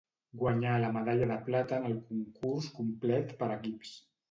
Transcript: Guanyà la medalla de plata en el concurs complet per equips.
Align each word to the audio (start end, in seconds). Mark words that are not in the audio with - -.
Guanyà 0.43 0.71
la 0.83 0.89
medalla 0.95 1.27
de 1.33 1.37
plata 1.51 1.79
en 1.83 1.87
el 1.91 2.01
concurs 2.09 2.73
complet 2.81 3.39
per 3.45 3.53
equips. 3.61 3.97